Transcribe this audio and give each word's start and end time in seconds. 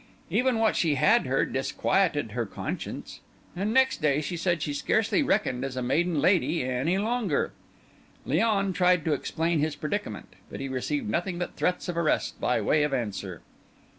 Even 0.31 0.57
what 0.57 0.75
she 0.75 0.95
had 0.95 1.27
heard 1.27 1.53
disquieted 1.53 2.31
her 2.31 2.47
conscience; 2.47 3.19
and 3.55 3.71
next 3.71 4.01
day 4.01 4.19
she 4.19 4.35
said 4.35 4.59
she 4.63 4.73
scarcely 4.73 5.21
reckoned 5.21 5.63
as 5.63 5.75
a 5.77 5.83
maiden 5.83 6.19
lady 6.19 6.63
any 6.63 6.97
longer. 6.97 7.53
Léon 8.25 8.73
tried 8.73 9.05
to 9.05 9.13
explain 9.13 9.59
his 9.59 9.75
predicament, 9.75 10.33
but 10.49 10.59
he 10.59 10.67
received 10.67 11.07
nothing 11.07 11.37
but 11.37 11.55
threats 11.55 11.87
of 11.87 11.95
arrest 11.97 12.41
by 12.41 12.59
way 12.59 12.81
of 12.81 12.95
answer. 12.95 13.43